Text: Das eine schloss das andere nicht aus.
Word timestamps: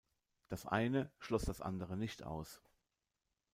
Das 0.49 0.65
eine 0.65 1.11
schloss 1.19 1.43
das 1.45 1.61
andere 1.61 1.95
nicht 1.95 2.23
aus. 2.23 2.63